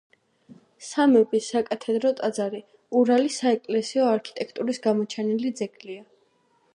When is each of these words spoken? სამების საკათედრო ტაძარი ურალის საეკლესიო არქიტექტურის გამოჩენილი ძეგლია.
სამების 0.85 1.49
საკათედრო 1.55 2.11
ტაძარი 2.21 2.63
ურალის 3.01 3.37
საეკლესიო 3.43 4.09
არქიტექტურის 4.15 4.81
გამოჩენილი 4.87 5.53
ძეგლია. 5.61 6.03